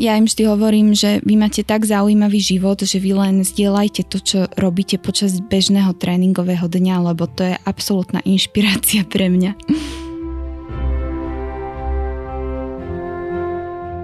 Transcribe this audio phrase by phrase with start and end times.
[0.00, 4.16] Ja im vždy hovorím, že vy máte tak zaujímavý život, že vy len zdieľajte to,
[4.16, 9.52] čo robíte počas bežného tréningového dňa, lebo to je absolútna inšpirácia pre mňa.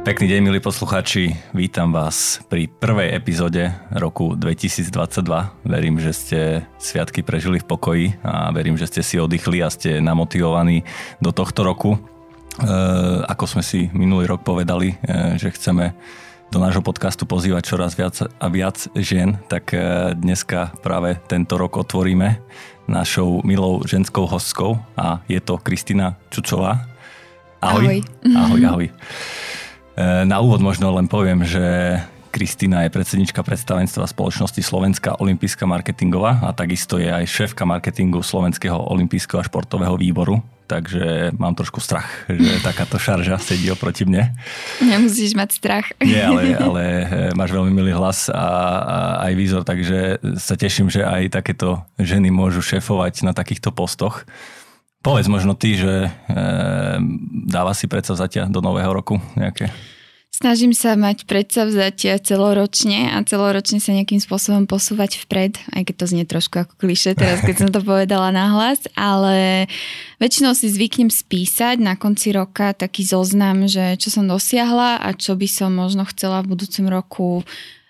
[0.05, 1.33] Pekný deň, milí poslucháči.
[1.57, 4.93] Vítam vás pri prvej epizóde roku 2022.
[5.65, 6.41] Verím, že ste
[6.77, 10.85] sviatky prežili v pokoji a verím, že ste si oddychli a ste namotivovaní
[11.25, 12.16] do tohto roku.
[12.57, 12.73] E,
[13.29, 15.93] ako sme si minulý rok povedali, e, že chceme
[16.49, 21.77] do nášho podcastu pozývať čoraz viac a viac žien, tak e, dneska práve tento rok
[21.77, 22.41] otvoríme
[22.89, 26.89] našou milou ženskou hostkou a je to Kristina Čučová.
[27.61, 28.01] Ahoj.
[28.25, 28.61] Ahoj, ahoj.
[28.65, 28.87] ahoj.
[30.29, 31.99] Na úvod možno len poviem, že
[32.37, 38.77] Kristýna je predsednička predstavenstva spoločnosti Slovenská olimpijská marketingová a takisto je aj šéfka marketingu Slovenského
[38.77, 40.45] olimpijského a športového výboru.
[40.69, 44.37] Takže mám trošku strach, že takáto šarža sedí oproti mne.
[44.85, 45.97] Nemusíš mať strach.
[45.97, 50.93] Nie, ale, ale e, máš veľmi milý hlas a, a aj výzor, takže sa teším,
[50.93, 54.29] že aj takéto ženy môžu šéfovať na takýchto postoch.
[55.01, 56.37] Povedz možno ty, že e,
[57.49, 59.73] dáva si predsavzatia do nového roku nejaké?
[60.37, 66.05] Snažím sa mať predsavzatia celoročne a celoročne sa nejakým spôsobom posúvať vpred, aj keď to
[66.13, 69.65] znie trošku ako kliše teraz, keď som to povedala nahlas, ale
[70.21, 75.41] väčšinou si zvyknem spísať na konci roka taký zoznam, že čo som dosiahla a čo
[75.41, 77.29] by som možno chcela v budúcom roku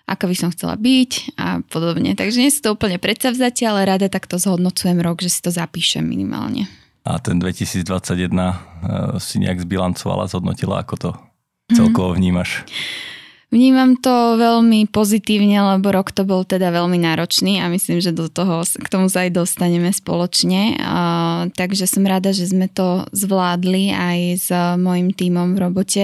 [0.07, 2.15] ako by som chcela byť a podobne.
[2.15, 5.99] Takže nie sú to úplne predsavzatia, ale rada takto zhodnocujem rok, že si to zapíšem
[5.99, 6.71] minimálne
[7.07, 7.87] a ten 2021
[8.35, 8.55] uh, e,
[9.23, 11.09] si nejak zbilancovala, zhodnotila, ako to
[11.71, 12.63] celkovo vnímaš?
[13.47, 18.27] Vnímam to veľmi pozitívne, lebo rok to bol teda veľmi náročný a myslím, že do
[18.27, 20.75] toho, k tomu sa aj dostaneme spoločne.
[21.55, 26.03] Takže som rada, že sme to zvládli aj s mojim tímom v robote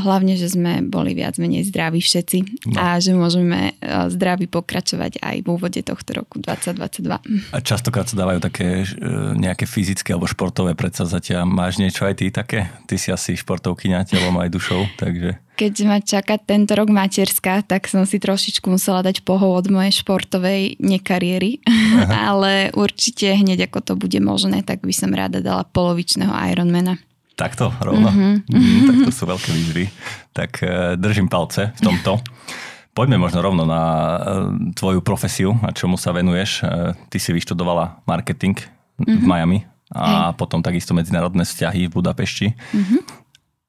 [0.00, 2.38] hlavne, že sme boli viac menej zdraví všetci
[2.72, 2.80] no.
[2.80, 3.76] a že môžeme
[4.08, 7.52] zdraví pokračovať aj v úvode tohto roku 2022.
[7.52, 8.86] A častokrát sa dávajú také e,
[9.36, 11.44] nejaké fyzické alebo športové predsazatia.
[11.44, 12.72] Máš niečo aj ty také?
[12.88, 15.36] Ty si asi športovkyňa telom aj dušou, takže...
[15.60, 19.92] Keď ma čaká tento rok materská, tak som si trošičku musela dať pohov od mojej
[19.92, 21.60] športovej nekariéry,
[22.32, 26.96] ale určite hneď ako to bude možné, tak by som rada dala polovičného Ironmana.
[27.40, 28.12] Takto rovno?
[28.12, 28.52] Mm-hmm.
[28.52, 29.84] Mm, tak to sú veľké výzvy.
[30.36, 30.70] Tak uh,
[31.00, 32.20] držím palce v tomto.
[32.92, 34.18] Poďme možno rovno na uh,
[34.76, 36.60] tvoju profesiu a čomu sa venuješ.
[36.60, 39.08] Uh, ty si vyštudovala marketing mm-hmm.
[39.08, 39.28] v mhm.
[39.28, 39.58] Miami
[39.90, 40.38] a Hej.
[40.38, 42.52] potom takisto medzinárodné vzťahy v Budapešti.
[42.52, 43.00] Mm-hmm.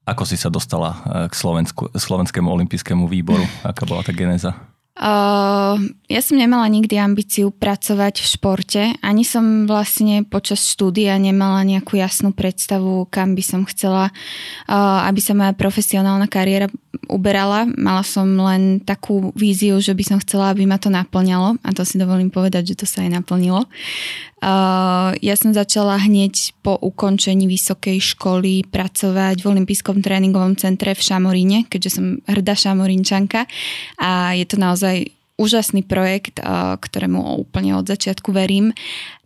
[0.05, 0.97] Ako si sa dostala
[1.29, 3.45] k Slovensku, Slovenskému olympijskému výboru?
[3.61, 4.53] Aká bola tá genéza?
[5.01, 11.65] Uh, ja som nemala nikdy ambíciu pracovať v športe, ani som vlastne počas štúdia nemala
[11.65, 16.69] nejakú jasnú predstavu, kam by som chcela, uh, aby sa moja profesionálna kariéra
[17.07, 17.67] uberala.
[17.79, 21.87] Mala som len takú víziu, že by som chcela, aby ma to naplňalo a to
[21.87, 23.67] si dovolím povedať, že to sa aj naplnilo.
[24.41, 31.01] Uh, ja som začala hneď po ukončení vysokej školy pracovať v Olympijskom tréningovom centre v
[31.01, 33.45] Šamoríne, keďže som hrdá šamorinčanka
[34.01, 38.73] a je to naozaj úžasný projekt, uh, ktorému úplne od začiatku verím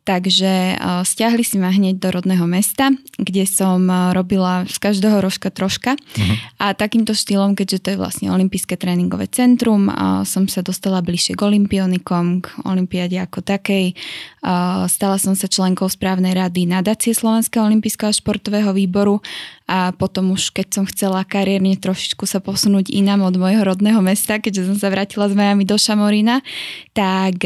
[0.05, 5.17] Takže uh, stiahli si ma hneď do rodného mesta, kde som uh, robila z každého
[5.17, 5.97] rožka troška.
[5.97, 6.37] Uh-huh.
[6.61, 11.33] A takýmto štýlom, keďže to je vlastne olympijské tréningové centrum, uh, som sa dostala bližšie
[11.33, 13.97] k olympionikom, k olympiade ako takej.
[14.85, 19.17] Stala som sa členkou správnej rady nadácie Slovenského olympijského športového výboru
[19.65, 24.37] a potom už keď som chcela kariérne trošičku sa posunúť inám od môjho rodného mesta,
[24.37, 26.45] keďže som sa vrátila z Miami do Šamorína,
[26.93, 27.41] tak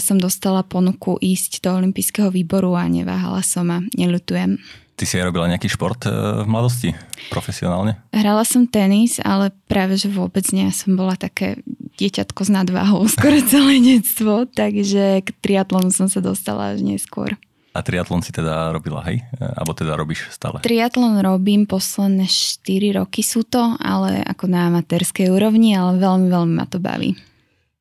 [0.00, 4.54] som dostala ponuku ísť do olympijského olympijského výboru a neváhala som a neľutujem.
[4.94, 6.94] Ty si aj robila nejaký šport e, v mladosti,
[7.26, 7.98] profesionálne?
[8.14, 10.70] Hrala som tenis, ale práve že vôbec nie.
[10.70, 11.58] Som bola také
[11.98, 17.34] dieťatko s nadváhou skoro celé detstvo, takže k triatlonu som sa dostala až neskôr.
[17.74, 19.26] A triatlon si teda robila, hej?
[19.42, 20.62] Alebo teda robíš stále?
[20.62, 26.54] Triatlon robím posledné 4 roky sú to, ale ako na amatérskej úrovni, ale veľmi, veľmi
[26.58, 27.18] ma to baví.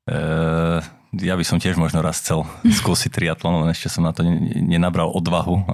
[0.10, 0.82] Uh,
[1.22, 4.26] ja by som tiež možno raz chcel skúsiť triatlon, len ešte som na to
[4.58, 5.66] nenabral odvahu,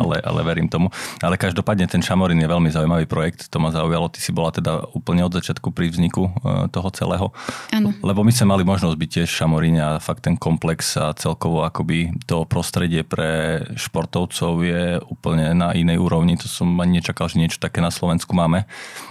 [0.00, 0.88] ale, ale verím tomu.
[1.20, 4.08] Ale každopádne ten Šamorín je veľmi zaujímavý projekt, to ma zaujalo.
[4.08, 6.30] Ty si bola teda úplne od začiatku pri vzniku e,
[6.72, 7.26] toho celého.
[7.74, 7.92] Ano.
[8.00, 11.62] Lebo my sme mali možnosť byť tiež v Šamoríne a fakt ten komplex a celkovo
[11.66, 16.40] akoby to prostredie pre športovcov je úplne na inej úrovni.
[16.40, 18.64] To som ani nečakal, že niečo také na Slovensku máme.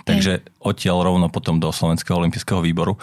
[0.10, 2.98] Takže odtiaľ rovno potom do Slovenského olympijského výboru.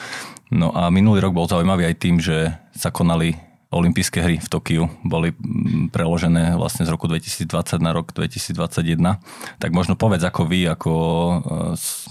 [0.51, 3.37] No a minulý rok bol zaujímavý aj tým, že sa konali
[3.75, 7.51] olympijské hry v Tokiu boli mm, preložené vlastne z roku 2020
[7.83, 8.97] na rok 2021.
[9.59, 11.37] Tak možno povedz, ako vy, ako e,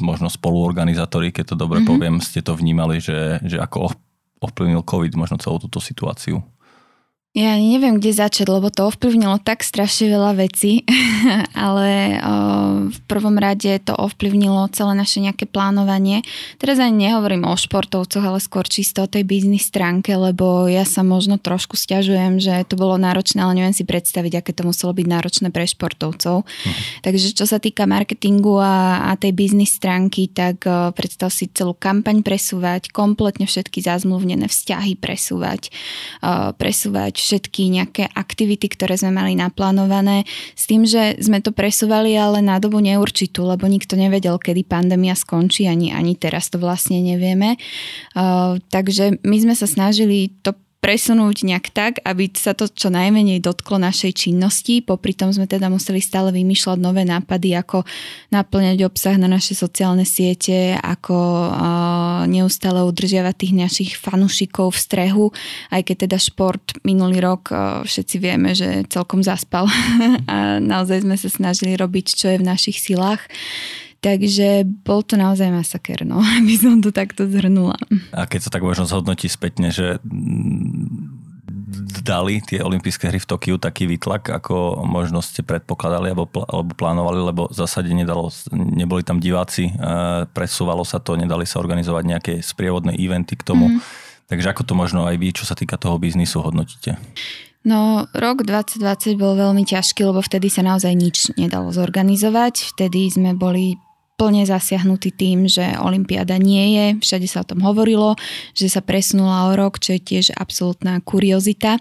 [0.03, 1.91] možno spoluorganizátori, keď to dobre mm-hmm.
[1.95, 3.95] poviem, ste to vnímali, že, že ako
[4.43, 6.43] ovplyvnil COVID možno celú túto situáciu.
[7.35, 10.87] Ja neviem, kde začať, lebo to ovplyvnilo tak strašne veľa vecí,
[11.67, 12.35] ale o,
[12.87, 16.23] v prvom rade to ovplyvnilo celé naše nejaké plánovanie.
[16.63, 21.03] Teraz ani nehovorím o športovcoch, ale skôr čisto o tej biznis stránke, lebo ja sa
[21.03, 25.03] možno trošku stiažujem, že to bolo náročné, ale neviem si predstaviť, aké to muselo byť
[25.03, 26.47] náročné pre športovcov.
[26.47, 26.71] Hm.
[27.03, 31.75] Takže čo sa týka marketingu a, a tej biznis stránky, tak o, predstav si celú
[31.75, 35.67] kampaň presúvať, kompletne všetky zazmluvnené vzťahy presúvať,
[36.23, 42.13] o, presúvať všetky nejaké aktivity, ktoré sme mali naplánované, s tým, že sme to presúvali
[42.13, 47.01] ale na dobu neurčitú, lebo nikto nevedel, kedy pandémia skončí, ani, ani teraz to vlastne
[47.01, 47.57] nevieme.
[48.13, 50.53] Uh, takže my sme sa snažili to
[50.85, 54.85] presunúť nejak tak, aby sa to čo najmenej dotklo našej činnosti.
[54.85, 57.81] Popri tom sme teda museli stále vymýšľať nové nápady, ako
[58.29, 61.17] naplňať obsah na naše sociálne siete, ako
[62.29, 65.25] neustále udržiavať tých našich fanúšikov v strehu,
[65.73, 67.49] aj keď teda šport minulý rok
[67.81, 69.65] všetci vieme, že celkom zaspal
[70.29, 73.25] a naozaj sme sa snažili robiť, čo je v našich silách.
[74.05, 77.73] Takže bol to naozaj masaker, no, aby som to takto zhrnula.
[78.13, 79.97] A keď sa tak možno zhodnotí spätne, že
[82.05, 87.19] dali tie olympijské hry v Tokiu taký výtlak, ako možno ste predpokladali alebo, alebo plánovali,
[87.33, 92.33] lebo v zásade nedalo, neboli tam diváci, e, presúvalo sa to, nedali sa organizovať nejaké
[92.45, 93.73] sprievodné eventy k tomu.
[93.73, 93.79] Mm.
[94.29, 97.01] Takže ako to možno aj vy, čo sa týka toho biznisu, hodnotíte?
[97.65, 102.77] No, rok 2020 bol veľmi ťažký, lebo vtedy sa naozaj nič nedalo zorganizovať.
[102.77, 103.81] Vtedy sme boli
[104.15, 108.15] plne zasiahnutý tým, že Olympiáda nie je, všade sa o tom hovorilo,
[108.55, 111.77] že sa presunula o rok, čo je tiež absolútna kuriozita.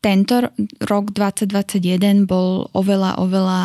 [0.00, 0.48] Tento
[0.80, 3.60] rok 2021 bol oveľa, oveľa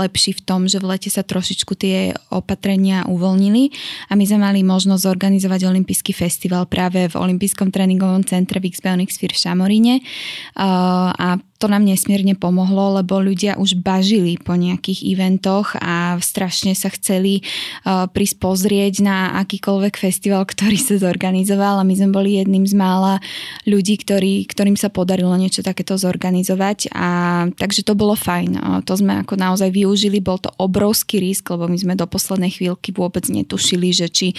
[0.00, 3.68] lepší v tom, že v lete sa trošičku tie opatrenia uvoľnili
[4.08, 9.20] a my sme mali možnosť zorganizovať olympijský festival práve v Olympijskom tréningovom centre v Onyx
[9.20, 10.00] v Šamoríne.
[10.56, 16.86] A to nám nesmierne pomohlo, lebo ľudia už bažili po nejakých eventoch a strašne sa
[16.94, 22.62] chceli uh, prísť pozrieť na akýkoľvek festival, ktorý sa zorganizoval a my sme boli jedným
[22.62, 23.18] z mála
[23.66, 27.08] ľudí, ktorý, ktorým sa podarilo niečo takéto zorganizovať a
[27.52, 28.82] takže to bolo fajn.
[28.84, 32.94] To sme ako naozaj využili, bol to obrovský risk, lebo my sme do poslednej chvíľky
[32.94, 34.32] vôbec netušili, že či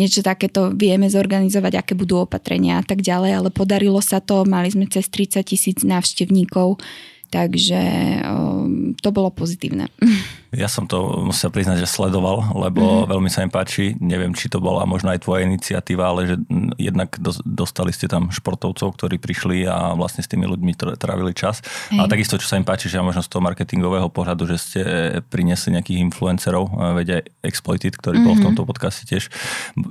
[0.00, 4.70] niečo takéto vieme zorganizovať, aké budú opatrenia a tak ďalej, ale podarilo sa to, mali
[4.72, 6.78] sme cez 30 tisíc návštevníkov.
[7.26, 7.80] Takže
[8.22, 9.90] um, to bolo pozitívne.
[10.56, 13.12] Ja som to musel priznať, že sledoval, lebo mm.
[13.12, 13.92] veľmi sa mi páči.
[14.00, 16.36] Neviem, či to bola možno aj tvoja iniciatíva, ale že
[16.80, 17.12] jednak
[17.44, 21.60] dostali ste tam športovcov, ktorí prišli a vlastne s tými ľuďmi trávili čas.
[21.92, 22.00] Hej.
[22.00, 24.80] A takisto, čo sa im páči, že možno z toho marketingového pohľadu, že ste
[25.28, 26.72] priniesli nejakých influencerov,
[27.04, 28.24] veď aj Exploited, ktorý mm-hmm.
[28.24, 28.46] bol v mhm.
[28.48, 29.28] tomto podcaste tiež,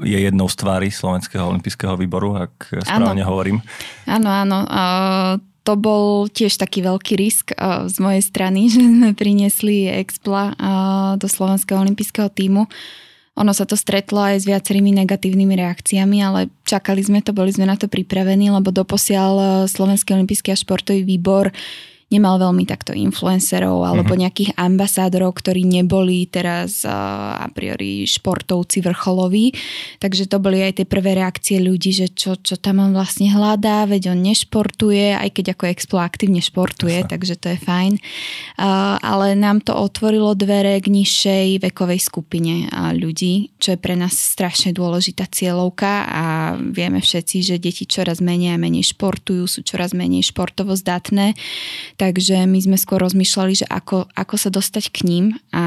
[0.01, 3.29] je jednou z tvári Slovenského olympijského výboru, ak správne ano.
[3.29, 3.57] hovorím.
[4.09, 4.57] Áno, áno.
[4.65, 10.53] Uh to bol tiež taký veľký risk uh, z mojej strany, že sme priniesli Expla
[10.53, 12.69] uh, do Slovenského olympijského týmu.
[13.35, 17.67] Ono sa to stretlo aj s viacerými negatívnymi reakciami, ale čakali sme to, boli sme
[17.67, 21.51] na to pripravení, lebo doposiaľ uh, Slovenský olympijský a športový výbor
[22.05, 24.23] nemal veľmi takto influencerov alebo mm-hmm.
[24.23, 29.51] nejakých ambasádorov, ktorí neboli teraz a priori športovci vrcholoví.
[29.97, 33.89] Takže to boli aj tie prvé reakcie ľudí, že čo, čo tam on vlastne hľadá,
[33.89, 37.09] veď on nešportuje, aj keď ako Explo aktívne športuje, Jasne.
[37.09, 37.93] takže to je fajn.
[39.01, 44.71] Ale nám to otvorilo dvere k nižšej vekovej skupine ľudí, čo je pre nás strašne
[44.77, 46.23] dôležitá cieľovka a
[46.61, 51.33] vieme všetci, že deti čoraz menej a menej športujú, sú čoraz menej športovo zdatné.
[51.95, 55.25] Takže my sme skôr rozmýšľali, že ako, ako sa dostať k ním
[55.55, 55.63] a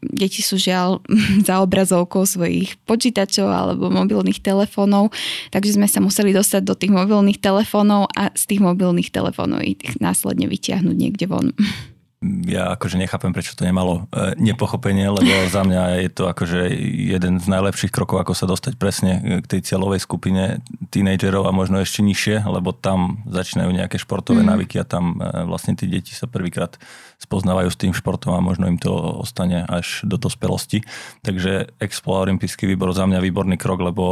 [0.00, 1.04] deti sú žiaľ
[1.48, 5.12] za obrazovkou svojich počítačov alebo mobilných telefónov,
[5.52, 9.80] takže sme sa museli dostať do tých mobilných telefónov a z tých mobilných telefónov ich
[10.00, 11.52] následne vytiahnuť niekde von
[12.44, 16.68] ja akože nechápem, prečo to nemalo e, nepochopenie, lebo za mňa je to akože
[17.16, 20.60] jeden z najlepších krokov, ako sa dostať presne k tej cieľovej skupine
[20.92, 24.48] tínejdžerov a možno ešte nižšie, lebo tam začínajú nejaké športové mm.
[24.52, 26.76] návyky a tam e, vlastne tí deti sa prvýkrát
[27.20, 30.84] spoznávajú s tým športom a možno im to ostane až do dospelosti.
[31.20, 34.04] Takže Expo Olympijský výbor za mňa výborný krok, lebo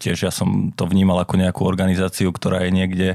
[0.00, 3.08] tiež ja som to vnímal ako nejakú organizáciu, ktorá je niekde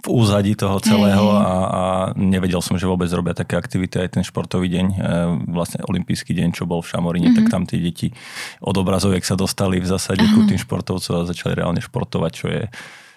[0.00, 1.82] v úzadí toho celého a, a
[2.16, 4.96] nevedel som, že vôbec robia také aktivity aj ten športový deň, e,
[5.52, 7.38] vlastne olimpijský deň, čo bol v Šamoríne, mm-hmm.
[7.44, 8.08] tak tam tie deti
[8.64, 12.62] od obrazoviek sa dostali v zásade ku tým športovcom a začali reálne športovať, čo je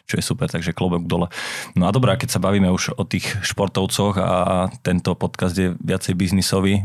[0.03, 1.31] čo je super, takže klobok dole.
[1.79, 6.13] No a dobrá, keď sa bavíme už o tých športovcoch a tento podcast je viacej
[6.19, 6.83] biznisový,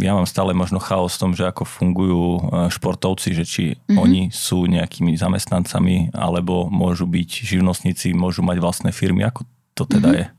[0.00, 2.40] ja mám stále možno chaos v tom, že ako fungujú e,
[2.72, 3.96] športovci, že či mm-hmm.
[4.00, 9.44] oni sú nejakými zamestnancami, alebo môžu byť živnostníci, môžu mať vlastné firmy, ako
[9.76, 10.24] to teda mm-hmm.
[10.24, 10.37] je?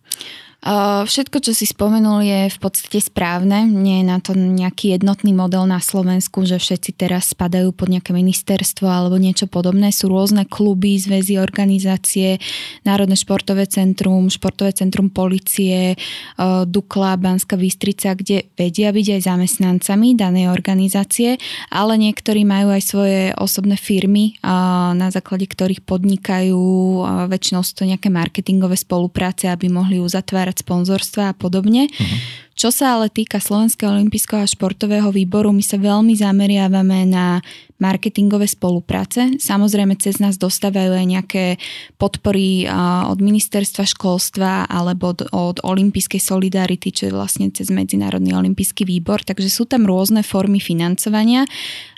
[0.59, 3.63] Všetko, čo si spomenul, je v podstate správne.
[3.63, 8.11] Nie je na to nejaký jednotný model na Slovensku, že všetci teraz spadajú pod nejaké
[8.11, 9.95] ministerstvo alebo niečo podobné.
[9.95, 12.43] Sú rôzne kluby, zväzy, organizácie,
[12.83, 15.95] Národné športové centrum, športové centrum policie,
[16.67, 21.39] Dukla, Banska Bystrica, kde vedia byť aj zamestnancami danej organizácie,
[21.71, 26.59] ale niektorí majú aj svoje osobné firmy, na základe ktorých podnikajú.
[27.31, 31.87] Väčšinou sú to nejaké marketingové spolupráce, aby mohli uzatvárať vytvárať sponzorstva a podobne.
[31.87, 32.17] Uh-huh.
[32.57, 37.39] Čo sa ale týka Slovenského olympijského a športového výboru, my sa veľmi zameriavame na
[37.79, 39.39] marketingové spolupráce.
[39.39, 41.45] Samozrejme, cez nás dostávajú aj nejaké
[41.95, 42.67] podpory
[43.07, 49.23] od ministerstva školstva alebo od, od Olympijskej solidarity, čo je vlastne cez Medzinárodný olympijský výbor.
[49.23, 51.47] Takže sú tam rôzne formy financovania,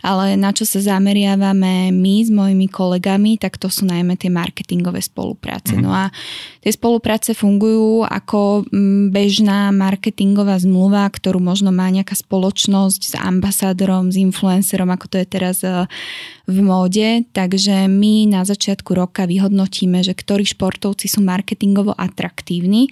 [0.05, 5.01] ale na čo sa zameriavame my s mojimi kolegami, tak to sú najmä tie marketingové
[5.01, 5.73] spolupráce.
[5.73, 5.81] Mm.
[5.81, 6.13] No a
[6.61, 8.69] tie spolupráce fungujú ako
[9.09, 15.27] bežná marketingová zmluva, ktorú možno má nejaká spoločnosť s ambasádorom, s influencerom, ako to je
[15.27, 15.85] teraz uh,
[16.51, 22.91] v móde, takže my na začiatku roka vyhodnotíme, že ktorí športovci sú marketingovo atraktívni.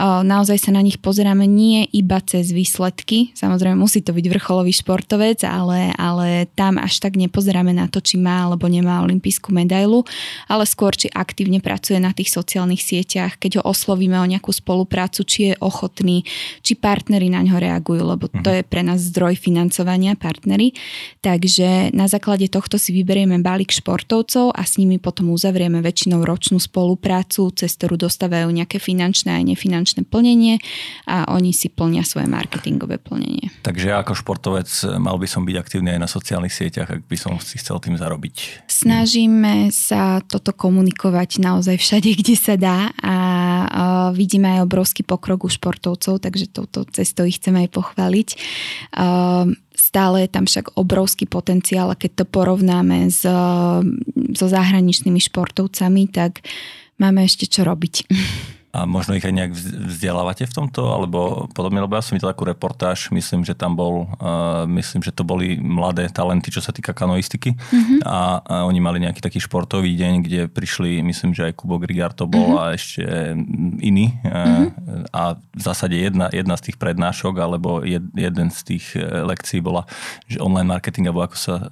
[0.00, 5.44] Naozaj sa na nich pozeráme nie iba cez výsledky, samozrejme musí to byť vrcholový športovec,
[5.44, 10.06] ale, ale tam až tak nepozeráme na to, či má alebo nemá olimpijskú medailu,
[10.48, 15.20] ale skôr, či aktívne pracuje na tých sociálnych sieťach, keď ho oslovíme o nejakú spoluprácu,
[15.26, 16.24] či je ochotný,
[16.64, 18.56] či partnery na ňo reagujú, lebo to mhm.
[18.56, 20.72] je pre nás zdroj financovania partnery.
[21.20, 26.60] Takže na základe tohto si vyberieme balík športovcov a s nimi potom uzavrieme väčšinou ročnú
[26.60, 30.60] spoluprácu, cez ktorú dostávajú nejaké finančné a nefinančné plnenie
[31.06, 33.50] a oni si plnia svoje marketingové plnenie.
[33.62, 34.68] Takže ako športovec
[34.98, 37.96] mal by som byť aktívny aj na sociálnych sieťach, ak by som si chcel tým
[37.96, 38.66] zarobiť?
[38.68, 43.16] Snažíme sa toto komunikovať naozaj všade, kde sa dá a
[44.12, 48.28] vidíme aj obrovský pokrok u športovcov, takže touto cestou ich chceme aj pochváliť.
[49.90, 53.26] Stále je tam však obrovský potenciál a keď to porovnáme s,
[54.38, 56.46] so zahraničnými športovcami, tak
[57.02, 57.94] máme ešte čo robiť.
[58.70, 59.52] A možno ich aj nejak
[59.90, 64.06] vzdelávate v tomto, alebo podobne, lebo ja som videl takú reportáž, myslím, že tam bol,
[64.22, 68.06] uh, myslím, že to boli mladé talenty, čo sa týka kanoistiky mm-hmm.
[68.06, 72.14] a, a oni mali nejaký taký športový deň, kde prišli, myslím, že aj Kubo Grigár
[72.14, 72.62] to bol mm-hmm.
[72.62, 73.02] a ešte
[73.82, 75.10] iný mm-hmm.
[75.10, 79.58] a v zásade jedna, jedna z tých prednášok alebo jed, jeden z tých e, lekcií
[79.58, 79.82] bola,
[80.30, 81.66] že online marketing alebo ako sa uh,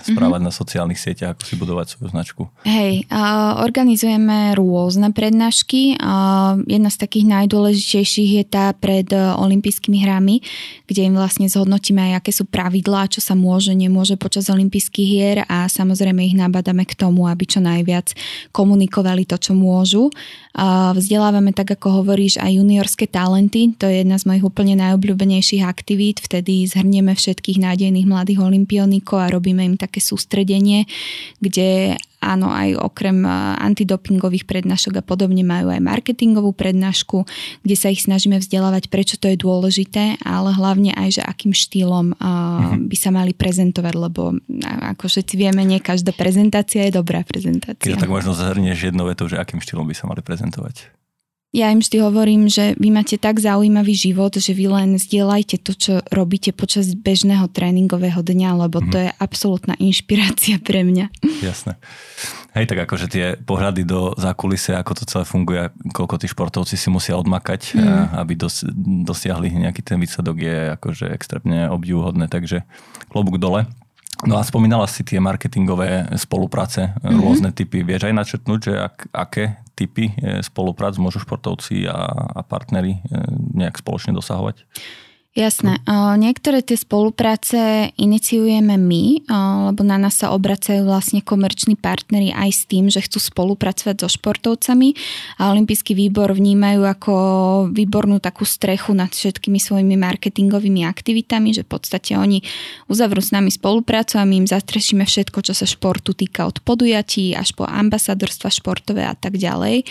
[0.00, 0.48] správať mm-hmm.
[0.48, 2.42] na sociálnych sieťach, ako si budovať svoju značku.
[2.64, 9.98] Hej, uh, organizujeme rôzne prednášky uh, jedna z takých najdôležitejších je tá pred e, olympijskými
[10.02, 10.40] hrami,
[10.88, 15.36] kde im vlastne zhodnotíme aj, aké sú pravidlá, čo sa môže, nemôže počas olympijských hier
[15.46, 18.12] a samozrejme ich nabadame k tomu, aby čo najviac
[18.50, 20.10] komunikovali to, čo môžu.
[20.98, 23.78] Vzdelávame, tak ako hovoríš, aj juniorské talenty.
[23.78, 26.18] To je jedna z mojich úplne najobľúbenejších aktivít.
[26.18, 30.90] Vtedy zhrnieme všetkých nádejných mladých olimpionikov a robíme im také sústredenie,
[31.38, 33.30] kde áno, aj okrem e,
[33.62, 37.24] antidopingových prednášok a podobne majú aj marketingovú prednášku,
[37.62, 42.18] kde sa ich snažíme vzdelávať, prečo to je dôležité, ale hlavne aj, že akým štýlom
[42.18, 42.90] uh-huh.
[42.90, 44.34] by sa mali prezentovať, lebo
[44.66, 47.94] ako všetci vieme, nie každá prezentácia je dobrá prezentácia.
[47.94, 50.47] Keď tak možno zahrnieš jednou vetou, že akým štýlom by sa mali prezentovať.
[51.48, 55.72] Ja im vždy hovorím, že vy máte tak zaujímavý život, že vy len zdieľajte to,
[55.72, 58.88] čo robíte počas bežného tréningového dňa, lebo mm.
[58.92, 59.04] to mhm.
[59.08, 61.08] je absolútna inšpirácia pre mňa.
[61.40, 61.80] Jasné.
[62.52, 65.62] Hej, tak akože tie pohľady do zákulise, ako to celé funguje,
[65.96, 68.20] koľko tí športovci si musia odmakať, mm.
[68.20, 68.68] aby dos,
[69.08, 72.68] dosiahli nejaký ten výsledok, je akože extrémne obdivuhodné, takže
[73.08, 73.64] klobúk dole.
[74.26, 77.20] No a spomínala si tie marketingové spolupráce, mm-hmm.
[77.22, 77.86] rôzne typy.
[77.86, 79.44] Vieš aj načrtnúť, že ak, aké
[79.78, 83.02] typy eh, spoluprác môžu športovci a, a partnery eh,
[83.54, 84.66] nejak spoločne dosahovať?
[85.38, 85.78] Jasné.
[86.18, 89.30] Niektoré tie spolupráce iniciujeme my,
[89.70, 94.10] lebo na nás sa obracajú vlastne komerční partnery aj s tým, že chcú spolupracovať so
[94.10, 94.98] športovcami
[95.38, 97.14] a Olympijský výbor vnímajú ako
[97.70, 102.42] výbornú takú strechu nad všetkými svojimi marketingovými aktivitami, že v podstate oni
[102.90, 107.38] uzavrú s nami spoluprácu a my im zastrešíme všetko, čo sa športu týka od podujatí
[107.38, 109.86] až po ambasadorstva športové a tak ďalej.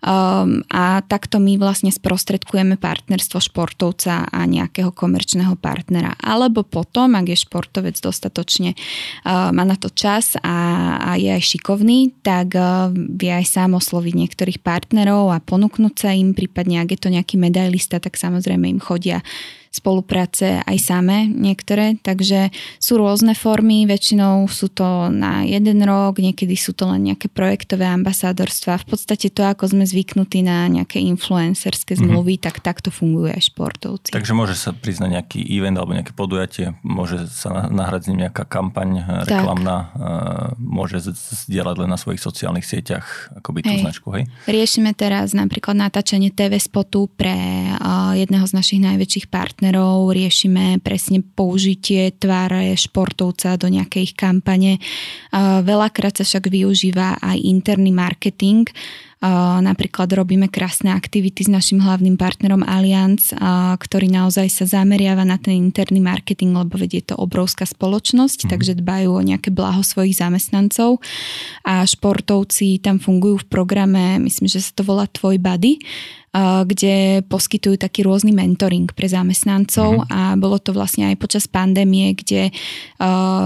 [0.00, 6.16] Um, a takto my vlastne sprostredkujeme partnerstvo športovca a nejakého komerčného partnera.
[6.24, 10.56] Alebo potom, ak je športovec dostatočne, uh, má na to čas a,
[11.04, 16.16] a je aj šikovný, tak uh, vie aj sám osloviť niektorých partnerov a ponúknuť sa
[16.16, 19.20] im, prípadne ak je to nejaký medailista, tak samozrejme im chodia
[19.70, 22.50] spolupráce aj samé niektoré, takže
[22.82, 27.86] sú rôzne formy, väčšinou sú to na jeden rok, niekedy sú to len nejaké projektové
[27.86, 28.82] ambasádorstva.
[28.82, 32.00] V podstate to, ako sme zvyknutí na nejaké influencerské mhm.
[32.02, 32.46] zmluvy, mm-hmm.
[32.50, 34.10] tak takto fungujú aj športovci.
[34.10, 38.42] Takže môže sa priznať nejaký event alebo nejaké podujatie, môže sa nahrať s ním nejaká
[38.50, 40.58] kampaň reklamná, tak.
[40.58, 40.98] môže
[41.46, 43.82] zdieľať len na svojich sociálnych sieťach akoby tú hej.
[43.86, 44.26] značku, hej?
[44.50, 47.38] Riešime teraz napríklad natáčanie TV spotu pre
[48.18, 54.80] jedného z našich najväčších partnerov partnerov, riešime presne použitie tváre športovca do nejakej ich kampane.
[55.36, 58.64] Veľakrát sa však využíva aj interný marketing,
[59.60, 63.36] Napríklad robíme krásne aktivity s našim hlavným partnerom Allianz,
[63.76, 68.50] ktorý naozaj sa zameriava na ten interný marketing, lebo vedie to obrovská spoločnosť, mm.
[68.56, 71.04] takže dbajú o nejaké blaho svojich zamestnancov
[71.68, 75.84] a športovci tam fungujú v programe, myslím, že sa to volá Tvoj Buddy,
[76.34, 80.14] kde poskytujú taký rôzny mentoring pre zamestnancov mm-hmm.
[80.14, 82.54] a bolo to vlastne aj počas pandémie, kde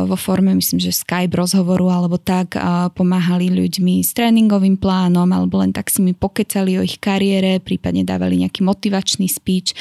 [0.05, 2.53] vo forme, myslím, že Skype rozhovoru alebo tak
[2.93, 8.05] pomáhali ľuďmi s tréningovým plánom alebo len tak si mi pokecali o ich kariére, prípadne
[8.05, 9.73] dávali nejaký motivačný speech.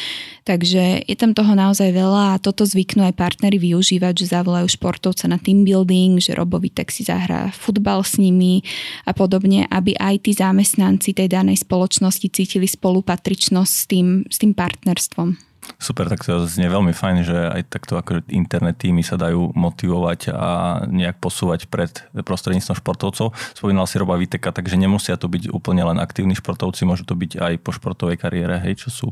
[0.47, 5.27] Takže je tam toho naozaj veľa a toto zvyknú aj partnery využívať, že zavolajú športovca
[5.27, 8.63] na team building, že Robovi tak si zahrá futbal s nimi
[9.03, 14.37] a podobne, aby aj tí zamestnanci tej danej spoločnosti cítili spolu spolupatričnosť s tým, s
[14.37, 15.33] tým partnerstvom.
[15.79, 20.35] Super, tak to znie veľmi fajn, že aj takto ako internet týmy sa dajú motivovať
[20.35, 23.31] a nejak posúvať pred prostredníctvom športovcov.
[23.55, 27.39] Spomínal si Roba Viteka, takže nemusia to byť úplne len aktívni športovci, môžu to byť
[27.39, 29.07] aj po športovej kariére, hej, čo sú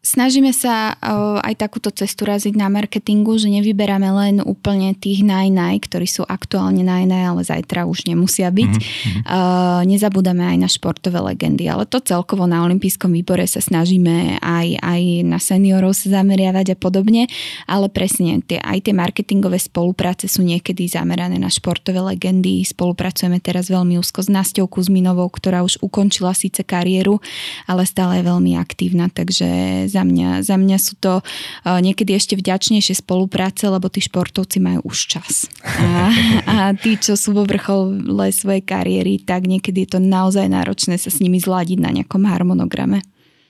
[0.00, 0.96] Snažíme sa
[1.44, 6.80] aj takúto cestu raziť na marketingu, že nevyberáme len úplne tých naj-naj, ktorí sú aktuálne
[6.80, 8.72] naj-naj, ale zajtra už nemusia byť.
[8.80, 9.84] Mm-hmm.
[9.84, 15.02] Nezabúdame aj na športové legendy, ale to celkovo na olympijskom výbore sa snažíme aj, aj
[15.28, 17.28] na seniorov sa zameriavať a podobne,
[17.68, 22.64] ale presne tie, aj tie marketingové spolupráce sú niekedy zamerané na športové legendy.
[22.64, 27.20] Spolupracujeme teraz veľmi úzko s Nastou Kuzminovou, ktorá už ukončila síce kariéru,
[27.68, 30.46] ale stále je veľmi aktívna, takže za mňa.
[30.46, 35.50] Za mňa sú to uh, niekedy ešte vďačnejšie spolupráce, lebo tí športovci majú už čas.
[35.66, 36.14] A,
[36.46, 41.10] a tí, čo sú vo vrchole svojej kariéry, tak niekedy je to naozaj náročné sa
[41.10, 43.02] s nimi zladiť na nejakom harmonograme.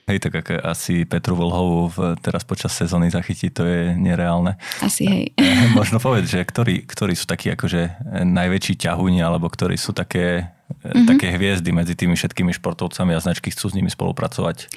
[0.09, 4.57] Hej, tak ako asi Petru Volhovu teraz počas sezóny zachytiť, to je nereálne.
[4.81, 5.25] Asi hej.
[5.79, 10.51] Možno povedať, že ktorí, ktorí sú takí akože najväčší ťahúni, alebo ktorí sú také,
[10.83, 11.05] mm-hmm.
[11.05, 14.67] také hviezdy medzi tými všetkými športovcami a značky chcú s nimi spolupracovať.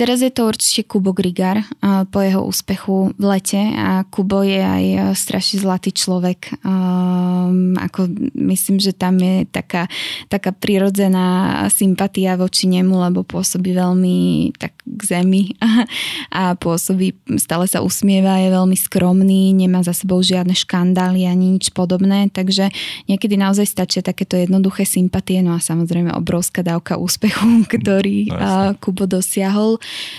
[0.00, 1.60] Teraz je to určite Kubo Grigar
[2.08, 3.60] po jeho úspechu v lete.
[3.60, 6.56] A Kubo je aj e, strašne zlatý človek.
[6.64, 9.92] Um, ako myslím, že tam je taká,
[10.32, 14.16] taká prirodzená sympatia voči nemu, lebo pôsobí veľmi
[14.56, 15.52] tak k zemi.
[15.60, 15.84] A,
[16.32, 21.76] a pôsobí, stále sa usmieva, je veľmi skromný, nemá za sebou žiadne škandály ani nič
[21.76, 22.72] podobné, takže
[23.04, 27.44] niekedy naozaj stačia takéto jednoduché sympatie, no a samozrejme obrovská dávka úspechu,
[27.76, 29.76] ktorý no, Kubo dosiahol.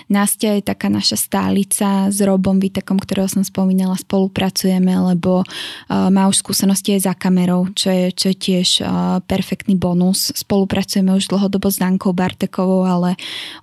[0.10, 6.28] Nastia je taká naša stálica s Robom Vitekom, ktorého som spomínala, spolupracujeme, lebo uh, má
[6.28, 10.34] už skúsenosti aj za kamerou, čo je, čo je tiež uh, perfektný bonus.
[10.34, 13.16] Spolupracujeme už dlhodobo s Dankou Bartekovou, ale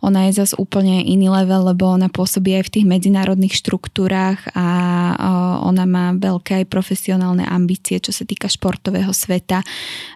[0.04, 4.68] ona je zase úplne iný level, lebo ona pôsobí aj v tých medzinárodných štruktúrach a
[5.14, 9.60] uh, ona má veľké aj profesionálne ambície, čo sa týka športového sveta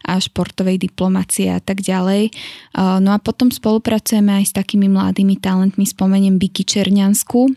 [0.06, 2.34] a športovej diplomácie a tak ďalej.
[2.76, 7.50] No a potom spolupracujeme aj s takými mladými talentmi mi spomeniem Biky Černiansku.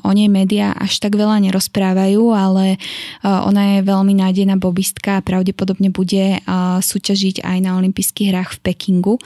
[0.00, 2.80] O nej médiá až tak veľa nerozprávajú, ale
[3.20, 6.40] ona je veľmi nádejná bobistka a pravdepodobne bude
[6.80, 9.20] súťažiť aj na olympijských hrách v Pekingu.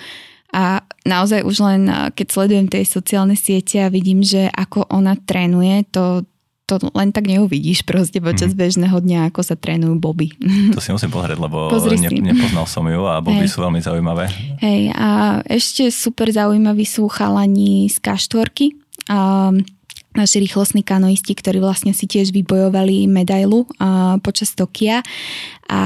[0.50, 5.86] A naozaj už len keď sledujem tie sociálne siete a vidím, že ako ona trénuje,
[5.94, 6.26] to,
[6.66, 8.58] to len tak neuvidíš proste počas mm.
[8.58, 10.30] bežného dňa, ako sa trénujú boby.
[10.72, 13.52] To si musím pozrieť, lebo ne, nepoznal som ju a boby Hej.
[13.52, 14.30] sú veľmi zaujímavé.
[14.62, 18.48] Hej, a ešte super zaujímaví sú chalani z K4.
[19.10, 19.50] A
[20.12, 25.00] naši rýchlostní kanoisti, ktorí vlastne si tiež vybojovali medailu uh, počas Tokia
[25.72, 25.80] a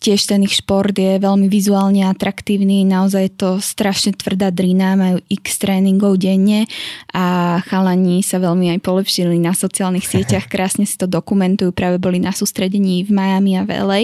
[0.00, 5.18] tiež ten ich šport je veľmi vizuálne atraktívny, naozaj je to strašne tvrdá drina, majú
[5.26, 6.70] x tréningov denne
[7.10, 12.22] a chalani sa veľmi aj polepšili na sociálnych sieťach, krásne si to dokumentujú, práve boli
[12.22, 14.00] na sústredení v Miami a v LA,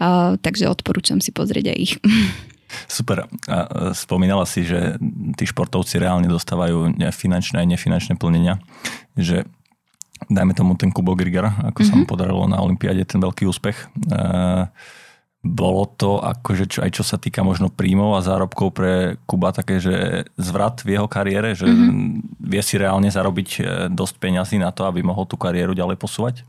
[0.00, 1.94] uh, takže odporúčam si pozrieť aj ich.
[2.86, 3.26] Super.
[3.48, 4.96] A spomínala si, že
[5.34, 8.60] tí športovci reálne dostávajú finančné a nefinančné plnenia.
[9.16, 9.48] Že
[10.26, 11.88] dajme tomu ten Kubo Grigar, ako mm-hmm.
[11.88, 12.10] sa mu mhm.
[12.10, 13.88] podarilo na Olympiáde, ten veľký úspech.
[15.38, 19.78] Bolo to akože čo, aj čo sa týka možno príjmov a zárobkov pre Kuba také,
[19.78, 22.42] že zvrat v jeho kariére, že mm-hmm.
[22.42, 26.42] vie si reálne zarobiť e, dosť peňazí na to, aby mohol tú kariéru ďalej posúvať?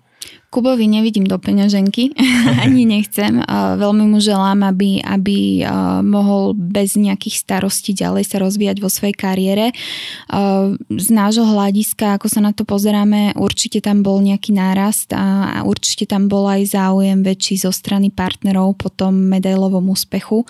[0.49, 2.17] Kubovi nevidím do peňaženky,
[2.65, 3.37] ani nechcem.
[3.77, 5.61] Veľmi mu želám, aby, aby
[6.01, 9.65] mohol bez nejakých starostí ďalej sa rozvíjať vo svojej kariére.
[10.89, 16.09] Z nášho hľadiska, ako sa na to pozeráme, určite tam bol nejaký nárast a určite
[16.09, 20.49] tam bol aj záujem väčší zo strany partnerov po tom medailovom úspechu.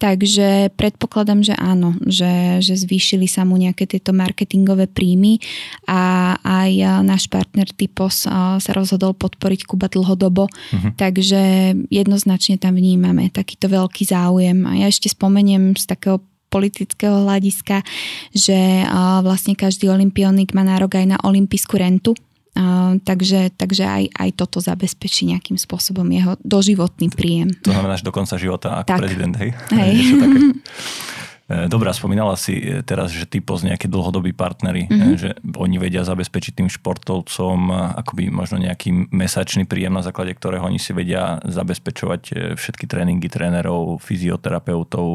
[0.00, 5.36] Takže predpokladám, že áno, že, že zvýšili sa mu nejaké tieto marketingové príjmy
[5.84, 10.94] a aj náš partner Typos sa rozhodol pod podporiť Kuba dlhodobo, uh-huh.
[10.94, 14.62] takže jednoznačne tam vnímame takýto veľký záujem.
[14.70, 16.22] A ja ešte spomeniem z takého
[16.54, 17.82] politického hľadiska,
[18.30, 18.86] že
[19.26, 22.14] vlastne každý olimpionik má nárok aj na olimpijskú rentu,
[22.54, 27.50] Uh, takže takže aj, aj toto zabezpečí nejakým spôsobom jeho doživotný príjem.
[27.66, 28.98] To znamená, že do konca života ako tak.
[29.02, 29.50] prezident, hej?
[29.74, 29.94] hej.
[31.44, 35.14] E, Dobre, spomínala si e, teraz, že typo z nejaké dlhodobí partnery, mm-hmm.
[35.20, 37.68] že oni vedia zabezpečiť tým športovcom
[38.00, 44.00] akoby možno nejaký mesačný príjem, na základe ktorého oni si vedia zabezpečovať všetky tréningy trénerov,
[44.00, 45.06] fyzioterapeutov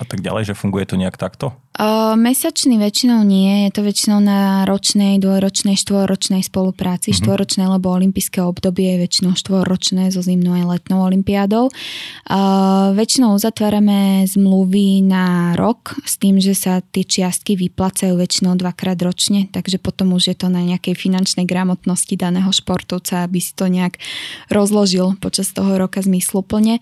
[0.00, 1.52] a tak ďalej, že funguje to nejak takto?
[1.76, 7.12] Uh, mesačný väčšinou nie, je to väčšinou na ročnej, dvojročnej, štvoročnej spolupráci.
[7.12, 7.20] Mm-hmm.
[7.20, 11.68] Štvoročné, lebo olympijské obdobie je väčšinou štvoročné so zimnou aj letnou olympiádou.
[11.68, 18.54] Uh, väčšinou uzatvárame zmluvy na rok rok s tým, že sa tie čiastky vyplacajú väčšinou
[18.54, 23.50] dvakrát ročne, takže potom už je to na nejakej finančnej gramotnosti daného športovca, aby si
[23.50, 23.98] to nejak
[24.46, 26.78] rozložil počas toho roka zmysluplne.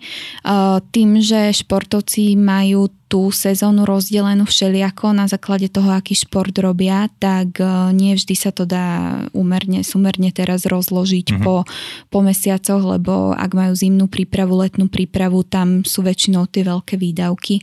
[0.93, 7.61] Tým, že športovci majú tú sezónu rozdelenú všelijako na základe toho, aký šport robia, tak
[7.61, 11.45] e, nie vždy sa to dá umerne, sumerne teraz rozložiť mm-hmm.
[11.45, 11.63] po,
[12.09, 17.61] po mesiacoch, lebo ak majú zimnú prípravu, letnú prípravu, tam sú väčšinou tie veľké výdavky.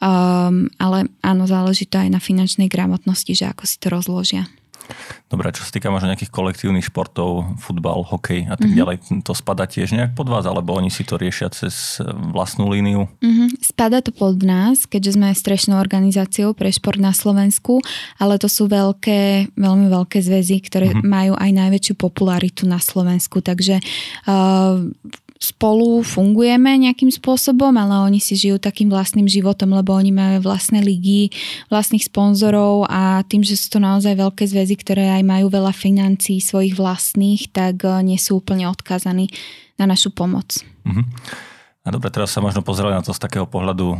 [0.00, 4.48] Um, ale áno, záleží to aj na finančnej gramotnosti, že ako si to rozložia.
[5.28, 8.80] Dobre, čo sa týka možno nejakých kolektívnych športov, futbal, hokej a tak mm-hmm.
[8.80, 12.00] ďalej, to spada tiež nejak pod vás, alebo oni si to riešia cez
[12.32, 13.04] vlastnú líniu?
[13.20, 13.60] Mm-hmm.
[13.60, 17.84] Spada to pod nás, keďže sme strešnou organizáciou pre šport na Slovensku,
[18.16, 21.04] ale to sú veľké, veľmi veľké zväzy, ktoré mm-hmm.
[21.04, 23.84] majú aj najväčšiu popularitu na Slovensku, takže
[24.24, 24.80] uh,
[25.38, 30.82] spolu fungujeme nejakým spôsobom, ale oni si žijú takým vlastným životom, lebo oni majú vlastné
[30.82, 31.30] ligy,
[31.70, 36.42] vlastných sponzorov a tým, že sú to naozaj veľké zväzy, ktoré aj majú veľa financií
[36.42, 39.30] svojich vlastných, tak eh, nie sú úplne odkazaní
[39.78, 40.58] na našu pomoc.
[40.82, 41.47] Mm-hmm.
[41.88, 43.98] A dobre, teraz sa možno pozreli na to z takého pohľadu uh,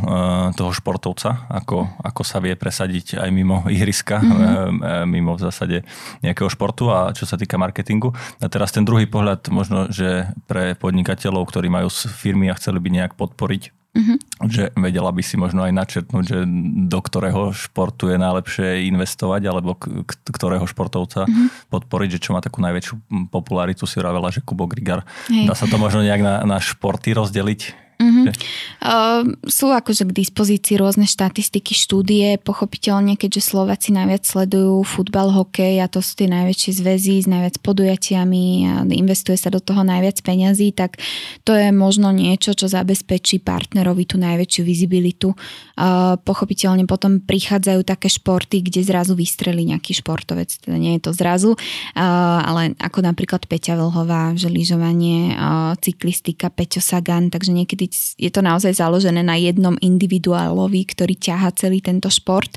[0.53, 4.77] toho športovca, ako, ako sa vie presadiť aj mimo ihriska, mm-hmm.
[4.77, 5.77] uh, mimo v zásade
[6.21, 8.13] nejakého športu a čo sa týka marketingu.
[8.37, 12.89] A teraz ten druhý pohľad možno, že pre podnikateľov, ktorí majú firmy a chceli by
[12.93, 14.17] nejak podporiť Mm-hmm.
[14.45, 16.39] Že vedela by si možno aj načrtnúť, že
[16.85, 21.73] do ktorého športu je najlepšie investovať, alebo k, ktorého športovca mm-hmm.
[21.73, 25.09] podporiť, že čo má takú najväčšiu popularitu, si hovorila, že Kubo Grigar.
[25.27, 25.49] Hej.
[25.49, 27.88] Dá sa to možno nejak na, na športy rozdeliť?
[27.99, 28.31] Mm-hmm.
[28.79, 35.83] Uh, sú akože k dispozícii rôzne štatistiky, štúdie, pochopiteľne, keďže Slováci najviac sledujú futbal, hokej
[35.83, 40.15] a to sú tie najväčšie zväzy s najviac podujatiami a investuje sa do toho najviac
[40.23, 40.95] peňazí, tak
[41.43, 45.35] to je možno niečo, čo zabezpečí partnerovi tú najväčšiu vizibilitu.
[45.75, 51.11] Uh, pochopiteľne potom prichádzajú také športy, kde zrazu vystrelí nejaký športovec, teda nie je to
[51.11, 51.99] zrazu, uh,
[52.47, 55.35] ale ako napríklad Peťa Vlhová, že lyžovanie,
[55.83, 61.83] cyklistika, Peťo Sagan, takže niekedy je to naozaj založené na jednom individuálovi, ktorý ťaha celý
[61.83, 62.49] tento šport,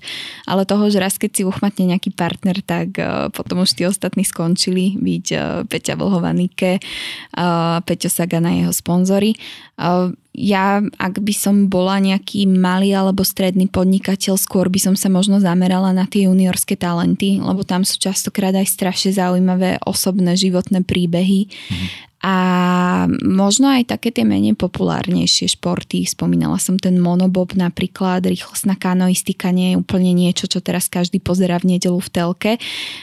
[0.47, 4.23] ale toho, že raz keď si uchmatne nejaký partner, tak uh, potom už tí ostatní
[4.23, 6.79] skončili byť uh, Peťa Vlhova Nike,
[7.37, 9.35] uh, Peťo Sagan a jeho sponzory.
[10.33, 15.37] Ja, ak by som bola nejaký malý alebo stredný podnikateľ, skôr by som sa možno
[15.45, 21.53] zamerala na tie juniorské talenty, lebo tam sú častokrát aj strašne zaujímavé osobné životné príbehy.
[21.53, 22.37] Mm-hmm a
[23.27, 26.07] možno aj také tie menej populárnejšie športy.
[26.07, 31.59] Spomínala som ten monobob napríklad, rýchlostná kanoistika nie je úplne niečo, čo teraz každý pozera
[31.59, 32.53] v nedelu v telke,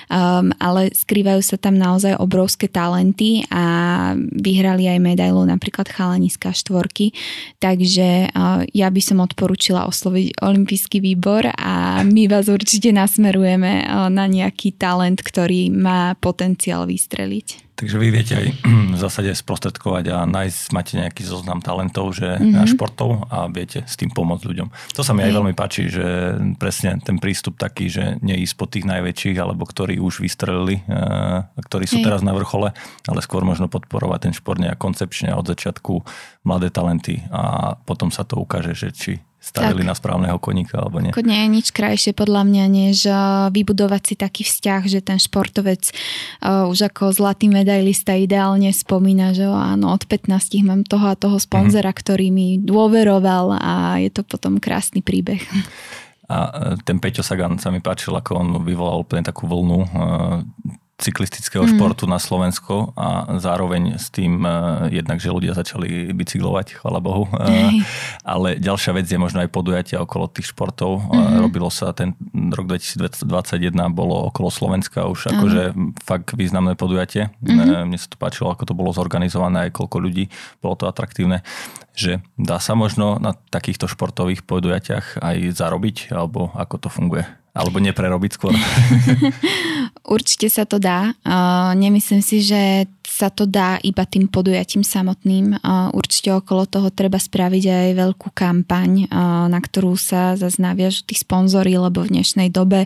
[0.08, 7.12] um, ale skrývajú sa tam naozaj obrovské talenty a vyhrali aj medailu napríklad chalaniska štvorky.
[7.60, 8.34] Takže
[8.74, 15.20] ja by som odporúčila osloviť olimpijský výbor a my vás určite nasmerujeme na nejaký talent,
[15.22, 17.69] ktorý má potenciál vystreliť.
[17.80, 18.48] Takže vy viete aj
[18.96, 22.68] v zásade sprostredkovať a nájsť, máte nejaký zoznam talentov že, mm-hmm.
[22.76, 24.68] športov a viete s tým pomôcť ľuďom.
[25.00, 28.84] To sa mi aj veľmi páči, že presne ten prístup taký, že neísť po tých
[28.84, 32.06] najväčších, alebo ktorí už vystrelili, a ktorí sú Hej.
[32.12, 32.76] teraz na vrchole,
[33.08, 36.04] ale skôr možno podporovať ten šport nejak koncepčne od začiatku
[36.44, 39.90] mladé talenty a potom sa to ukáže, že či stavili tak.
[39.90, 41.16] na správneho koníka alebo nie.
[41.24, 43.16] Nie je nič krajšie podľa mňa, než eh,
[43.50, 45.90] vybudovať si taký vzťah, že ten športovec
[46.44, 51.40] uh, už ako zlatý medailista ideálne spomína, že áno, od 15 mám toho a toho
[51.40, 52.04] sponzora, mm-hmm.
[52.04, 53.74] ktorý mi dôveroval a
[54.04, 55.40] je to potom krásny príbeh.
[56.30, 59.80] A eh, ten Peťo Sagan sa mi páčil, ako on vyvolal úplne takú vlnu
[61.00, 61.72] cyklistického mm.
[61.74, 67.26] športu na Slovensko a zároveň s tým uh, jednak, že ľudia začali bicyklovať, chvala Bohu.
[67.32, 67.80] Uh,
[68.28, 71.00] ale ďalšia vec je možno aj podujatia okolo tých športov.
[71.00, 71.08] Mm.
[71.08, 72.20] Uh, robilo sa ten
[72.52, 75.34] rok 2021 bolo okolo Slovenska už uh-huh.
[75.40, 75.64] akože
[76.04, 77.32] fakt významné podujatie.
[77.40, 77.88] Mm.
[77.88, 80.28] Mne sa to páčilo, ako to bolo zorganizované, aj koľko ľudí,
[80.60, 81.42] bolo to atraktívne
[82.00, 87.28] že dá sa možno na takýchto športových podujatiach aj zarobiť, alebo ako to funguje?
[87.52, 88.56] Alebo neprerobiť skôr?
[90.06, 91.14] Určite sa to dá.
[91.76, 95.60] Nemyslím si, že sa to dá iba tým podujatím samotným.
[95.92, 99.10] Určite okolo toho treba spraviť aj veľkú kampaň,
[99.50, 102.86] na ktorú sa zase naviažu tí sponzory, lebo v dnešnej dobe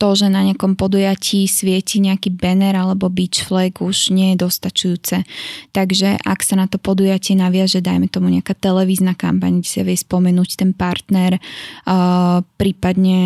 [0.00, 5.28] to, že na nejakom podujatí svieti nejaký banner alebo beach flag už nie je dostačujúce.
[5.76, 10.00] Takže ak sa na to podujatie naviaže, dajme tomu nejaká televízna kampaň, kde sa vie
[10.00, 11.36] spomenúť ten partner,
[12.56, 13.20] prípadne,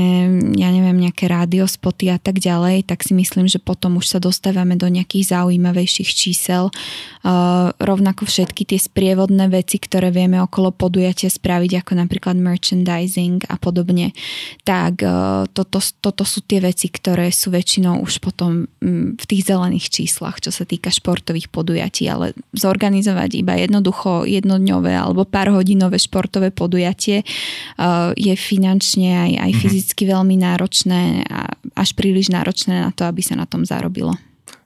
[0.58, 4.74] ja neviem, nejaké radiospoty a tak ďalej, tak si myslím, že potom už sa dostávame
[4.74, 6.74] do nejakých zaujímavejších čísel.
[7.78, 14.10] Rovnako všetky tie sprievodné veci, ktoré vieme okolo podujatia spraviť, ako napríklad merchandising a podobne,
[14.66, 19.44] tak uh, toto, toto sú tie veci, ktoré sú väčšinou už potom mm, v tých
[19.44, 26.00] zelených číslach, čo sa týka športových podujatí, ale zorganizovať iba jednoducho jednodňové alebo pár hodinové
[26.00, 29.58] športové podujatie uh, je finančne aj, aj mhm.
[29.60, 34.16] fyzicky veľmi náročné a až príliš náročné na to, aby sa na tom zarobilo.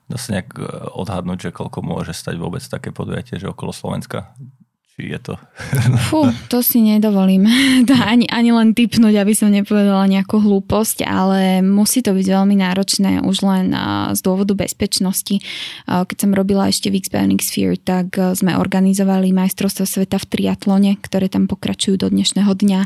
[0.07, 4.31] Dá sa nejak uh, odhadnúť, že koľko môže stať vôbec také podujatie, že okolo Slovenska?
[4.99, 5.33] Či je to...
[6.11, 7.47] Fú, to si nedovolím
[8.11, 13.23] ani, ani len typnúť, aby som nepovedala nejakú hlúposť, ale musí to byť veľmi náročné
[13.23, 13.71] už len
[14.11, 15.39] z dôvodu bezpečnosti.
[15.87, 21.31] Keď som robila ešte v X-Bionic Sphere, tak sme organizovali majstrovstvo sveta v triatlone, ktoré
[21.31, 22.81] tam pokračujú do dnešného dňa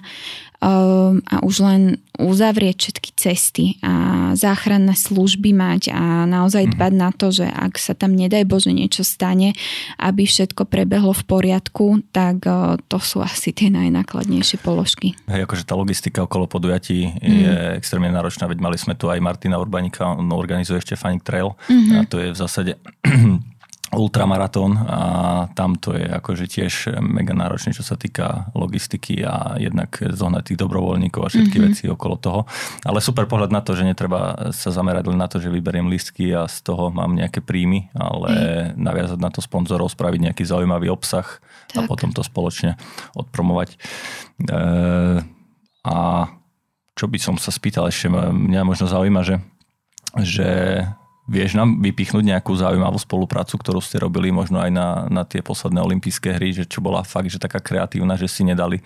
[0.63, 1.81] a už len
[2.15, 6.71] uzavrieť všetky cesty a záchranné služby mať a naozaj mhm.
[6.77, 9.57] dbať na to, že ak sa tam nedaj Bože niečo stane,
[9.97, 12.45] aby všetko prebehlo v poriadku, tak
[12.87, 15.17] to sú asi tie najnákladnejšie položky.
[15.27, 17.19] Hej, akože tá logistika okolo podujatí mm.
[17.19, 21.51] je extrémne náročná, veď mali sme tu aj Martina Urbanika, on organizuje ešte Fanic Trail
[21.67, 21.97] mm-hmm.
[21.97, 22.71] a to je v zásade
[23.93, 24.99] ultramaratón a
[25.53, 30.59] tam to je akože tiež mega náročné, čo sa týka logistiky a jednak zohnať tých
[30.59, 31.73] dobrovoľníkov a všetky mm-hmm.
[31.73, 32.41] veci okolo toho.
[32.83, 36.33] Ale super pohľad na to, že netreba sa zamerať len na to, že vyberiem listky
[36.33, 38.81] a z toho mám nejaké príjmy, ale mm.
[38.81, 41.25] naviazať na to sponzorov, spraviť nejaký zaujímavý obsah
[41.71, 41.77] tak.
[41.77, 42.75] a potom to spoločne
[43.13, 43.73] odpromovať.
[43.73, 44.57] E,
[45.83, 45.97] a
[46.93, 49.41] čo by som sa spýtal ešte, mňa možno zaujíma, že,
[50.21, 50.49] že
[51.23, 55.79] Vieš nám vypichnúť nejakú zaujímavú spoluprácu, ktorú ste robili možno aj na, na tie posledné
[55.79, 58.83] olympijské hry, že čo bola fakt, že taká kreatívna, že si nedali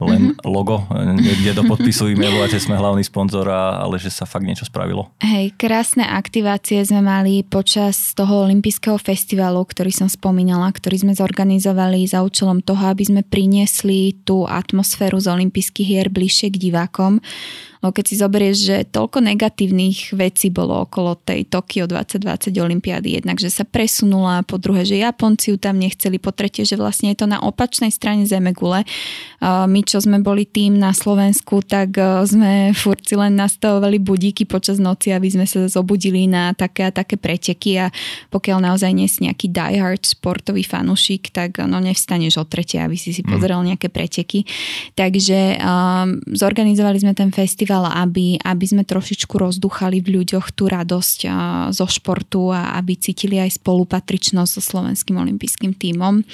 [0.00, 0.48] len mm-hmm.
[0.48, 4.64] logo niekde do podpisu e-mailu a že sme hlavný sponzor, ale že sa fakt niečo
[4.64, 5.12] spravilo.
[5.20, 12.08] Hej, krásne aktivácie sme mali počas toho olympijského festivalu, ktorý som spomínala, ktorý sme zorganizovali
[12.08, 17.20] za účelom toho, aby sme priniesli tú atmosféru z olympijských hier bližšie k divákom
[17.80, 23.40] No keď si zoberieš, že toľko negatívnych vecí bolo okolo tej Tokio 2020 Olympiády, jednak,
[23.40, 27.24] že sa presunula, po druhé, že Japonci ju tam nechceli, po tretie, že vlastne je
[27.24, 28.84] to na opačnej strane Zemegule.
[29.40, 34.76] My, čo sme boli tým na Slovensku, tak e, sme furci len nastavovali budíky počas
[34.76, 37.88] noci, aby sme sa zobudili na také a také preteky a
[38.28, 43.16] pokiaľ naozaj nie si nejaký diehard športový fanúšik, tak no nevstaneš o tretie, aby si
[43.16, 43.32] si mm.
[43.32, 44.44] pozrel nejaké preteky.
[44.92, 50.66] Takže um, zorganizovali sme ten festival festival, aby, aby sme trošičku rozduchali v ľuďoch tú
[50.66, 51.18] radosť
[51.70, 56.26] zo športu a aby cítili aj spolupatričnosť so slovenským olympijským tímom.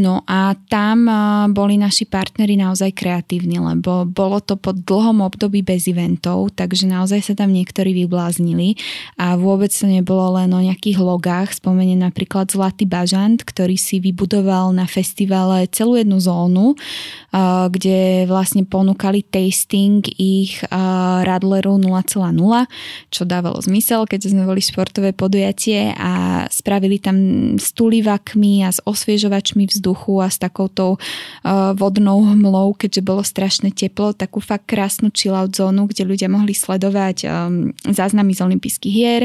[0.00, 1.04] No a tam
[1.52, 7.20] boli naši partneri naozaj kreatívni, lebo bolo to po dlhom období bez eventov, takže naozaj
[7.20, 8.80] sa tam niektorí vybláznili
[9.20, 11.60] a vôbec to nebolo len o nejakých logách.
[11.60, 16.72] Spomeniem napríklad Zlatý bažant, ktorý si vybudoval na festivale celú jednu zónu,
[17.68, 20.62] kde vlastne ponúkali tasting ich ich
[21.26, 22.14] Radleru 0,0,
[23.10, 27.16] čo dávalo zmysel, keďže sme boli športové podujatie a spravili tam
[27.58, 31.02] stulivakmi a s osviežovačmi vzduchu a s takouto
[31.74, 37.26] vodnou hmlou, keďže bolo strašne teplo, takú fakt krásnu chillout zónu, kde ľudia mohli sledovať
[37.90, 39.22] záznamy z olympijských hier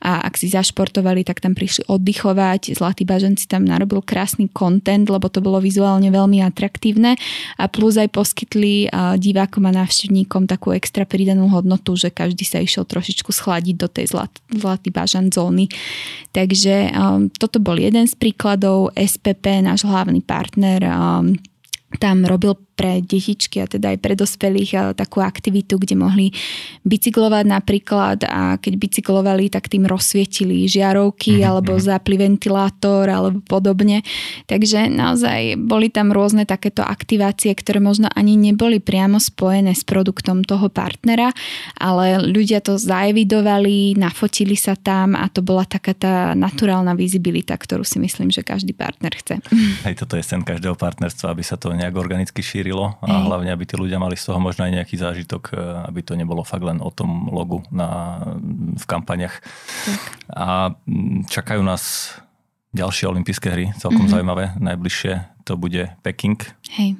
[0.00, 2.72] a ak si zašportovali, tak tam prišli oddychovať.
[2.72, 7.20] Zlatý bažan si tam narobil krásny content, lebo to bolo vizuálne veľmi atraktívne
[7.60, 8.88] a plus aj poskytli
[9.18, 14.10] divákom a návštevníkom takú extra pridanú hodnotu, že každý sa išiel trošičku schladiť do tej
[14.10, 15.68] zlat, zlatý bažan zóny.
[16.30, 18.94] Takže um, toto bol jeden z príkladov.
[18.94, 21.34] SPP, náš hlavný partner, um,
[21.98, 26.26] tam robil pre detičky a teda aj pre dospelých takú aktivitu, kde mohli
[26.88, 31.50] bicyklovať napríklad a keď bicyklovali, tak tým rozsvietili žiarovky mm-hmm.
[31.52, 31.82] alebo mhm.
[31.84, 34.00] zapli ventilátor alebo podobne.
[34.48, 40.40] Takže naozaj boli tam rôzne takéto aktivácie, ktoré možno ani neboli priamo spojené s produktom
[40.40, 41.36] toho partnera,
[41.76, 47.84] ale ľudia to zaevidovali, nafotili sa tam a to bola taká tá naturálna vizibilita, ktorú
[47.84, 49.44] si myslím, že každý partner chce.
[49.84, 53.26] Hej, toto je sen každého partnerstva, aby sa to nejak organicky šírilo šírilo a Hej.
[53.26, 55.54] hlavne, aby tí ľudia mali z toho možno aj nejaký zážitok, e,
[55.90, 58.22] aby to nebolo fakt len o tom logu na,
[58.78, 59.42] v kampaniach.
[59.86, 60.00] Tak.
[60.30, 60.46] A
[61.26, 62.14] čakajú nás
[62.70, 64.14] ďalšie olympijské hry, celkom mm-hmm.
[64.14, 64.44] zaujímavé.
[64.62, 66.38] Najbližšie to bude Peking.
[66.78, 66.94] Hej.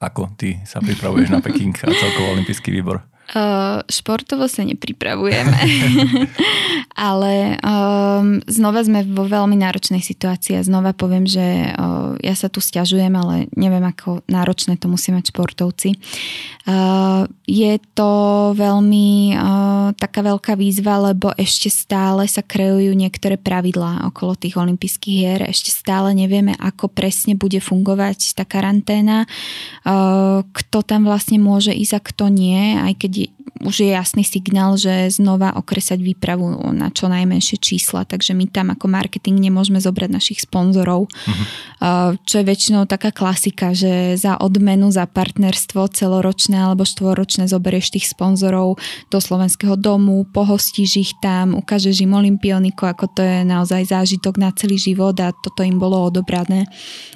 [0.00, 3.04] Ako ty sa pripravuješ na Peking a celkovo olympijský výbor?
[3.30, 5.54] Uh, športovo sa nepripravujeme,
[7.14, 12.50] ale um, znova sme vo veľmi náročnej situácii a znova poviem, že uh, ja sa
[12.50, 15.94] tu stiažujem, ale neviem, ako náročné to musí mať športovci.
[16.66, 18.10] Uh, je to
[18.58, 25.16] veľmi uh, taká veľká výzva, lebo ešte stále sa kreujú niektoré pravidlá okolo tých olympijských
[25.16, 25.40] hier.
[25.46, 29.26] Ešte stále nevieme, ako presne bude fungovať tá karanténa,
[29.86, 33.12] uh, kto tam vlastne môže ísť a kto nie, aj keď
[33.60, 38.72] už je jasný signál, že znova okresať výpravu na čo najmenšie čísla, takže my tam
[38.72, 41.44] ako marketing nemôžeme zobrať našich sponzorov, uh-huh.
[42.24, 48.06] Čo je väčšinou taká klasika, že za odmenu, za partnerstvo celoročné alebo štvoročné zoberieš tých
[48.10, 54.38] sponzorov do slovenského domu, pohostíš ich tam, ukážeš im olimpioniku, ako to je naozaj zážitok
[54.38, 56.68] na celý život a toto im bolo odobrané.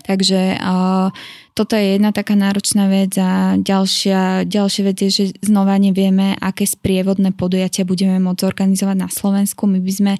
[0.04, 1.08] Takže uh,
[1.54, 6.66] toto je jedna taká náročná vec a ďalšia, ďalšia vec je, že znova nevieme, aké
[6.66, 9.70] sprievodné podujatia budeme môcť zorganizovať na Slovensku.
[9.70, 10.12] My by sme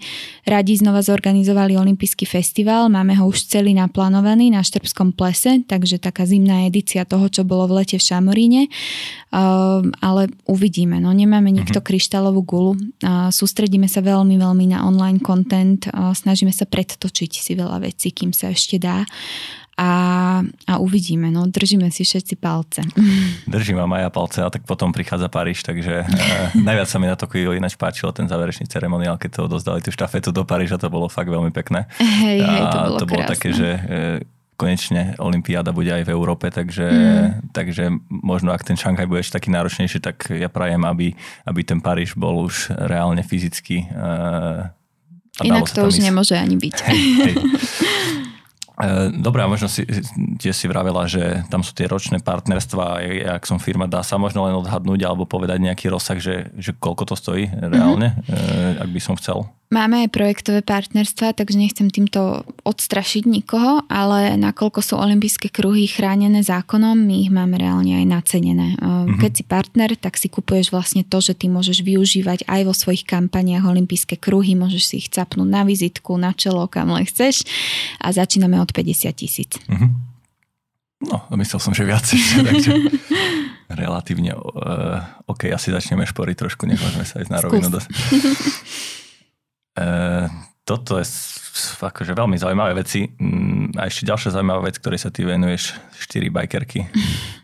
[0.47, 6.23] radi znova zorganizovali Olympijský festival, máme ho už celý naplánovaný na Štrbskom plese, takže taká
[6.23, 11.03] zimná edícia toho, čo bolo v lete v Šamoríne, uh, ale uvidíme.
[11.03, 11.91] No, nemáme nikto mm-hmm.
[11.91, 12.73] kryštálovú gulu,
[13.35, 18.55] sústredíme sa veľmi, veľmi na online content, snažíme sa predtočiť si veľa vecí, kým sa
[18.55, 19.03] ešte dá
[19.75, 19.91] a,
[20.71, 22.87] a uvidíme, no držíme si všetci palce.
[23.51, 27.11] Držím vám aj ja palce a tak potom prichádza Paríž, takže e, najviac sa mi
[27.11, 30.87] na to ináč páčilo ten záverečný ceremoniál, keď to odozdali tú štafetu do Paríža, to
[30.87, 31.91] bolo fakt veľmi pekné.
[31.99, 33.81] Hej, hej, to bolo, to bolo také, že e,
[34.55, 37.51] konečne Olympiáda bude aj v Európe, takže, mm.
[37.51, 41.19] takže možno ak ten Šanghaj bude ešte taký náročnejší, tak ja prajem, aby,
[41.51, 44.71] aby ten Paríž bol už reálne fyzicky e,
[45.43, 46.07] Inak to už ísť.
[46.07, 46.77] nemôže ani byť.
[46.87, 47.35] Hej, hej.
[48.85, 49.89] E, dobre, a možno si,
[50.37, 53.01] tie si vravela, že tam sú tie ročné partnerstva,
[53.41, 57.09] ak som firma, dá sa možno len odhadnúť alebo povedať nejaký rozsah, že, že koľko
[57.09, 58.85] to stojí reálne, mm-hmm.
[58.85, 59.49] ak by som chcel?
[59.73, 66.45] Máme aj projektové partnerstva, takže nechcem týmto odstrašiť nikoho, ale nakoľko sú olympijské kruhy chránené
[66.47, 68.79] zákonom, my ich máme reálne aj nacenené.
[68.79, 69.19] Mm-hmm.
[69.19, 73.03] Keď si partner, tak si kupuješ vlastne to, že ty môžeš využívať aj vo svojich
[73.09, 77.43] kampaniách olympijské kruhy, môžeš si ich capnúť na vizitku, na čelo, kam len chceš
[77.99, 79.55] a začíname od 50 tisíc.
[79.71, 79.91] Mm-hmm.
[81.05, 82.73] No, myslel som, že viac takže
[83.81, 87.69] relatívne uh, OK, asi začneme šporiť trošku, nech môžeme sa ísť na rovinu.
[89.79, 90.27] Uh,
[90.69, 91.07] toto je
[91.81, 93.07] akože veľmi zaujímavé veci.
[93.07, 96.89] Mm, a ešte ďalšia zaujímavá vec, ktorej sa ty venuješ, štyri bajkerky.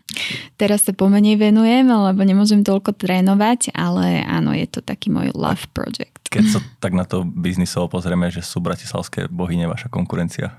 [0.55, 5.65] Teraz sa pomenej venujem, lebo nemôžem toľko trénovať, ale áno, je to taký môj love
[5.75, 6.21] project.
[6.31, 10.55] Keď sa tak na to biznisovo pozrieme, že sú bratislavské bohyne vaša konkurencia.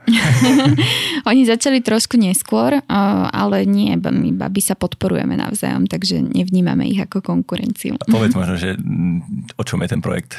[1.31, 2.85] Oni začali trošku neskôr,
[3.33, 7.97] ale nie, my baby sa podporujeme navzájom, takže nevnímame ich ako konkurenciu.
[7.97, 10.37] A povedz možno, že mm, o čom je ten projekt?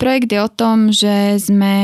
[0.00, 1.76] Projekt je o tom, že sme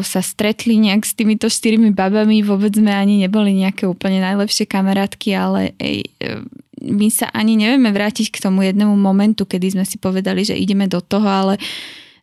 [0.00, 5.36] sa stretli nejak s týmito štyrmi babami, vôbec sme ani neboli nejaké úplne najlepšie kamarátky,
[5.36, 6.40] ale ej, e,
[6.88, 10.88] my sa ani nevieme vrátiť k tomu jednému momentu, kedy sme si povedali, že ideme
[10.88, 11.54] do toho, ale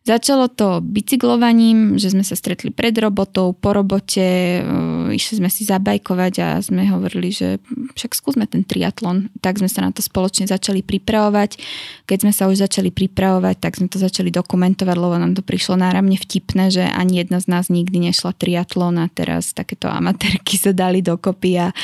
[0.06, 4.62] Začalo to bicyklovaním, že sme sa stretli pred robotou, po robote, e,
[5.18, 7.58] išli sme si zabajkovať a sme hovorili, že
[7.98, 9.34] však skúsme ten triatlon.
[9.42, 11.58] Tak sme sa na to spoločne začali pripravovať.
[12.06, 15.74] Keď sme sa už začali pripravovať, tak sme to začali dokumentovať, lebo nám to prišlo
[15.74, 20.70] náramne vtipné, že ani jedna z nás nikdy nešla triatlon a teraz takéto amatérky sa
[20.70, 21.74] dali dokopy a,